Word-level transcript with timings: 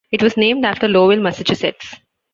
It 0.11 0.23
was 0.23 0.35
named 0.35 0.65
after 0.65 0.87
Lowell, 0.87 1.17
Massachusetts. 1.21 1.95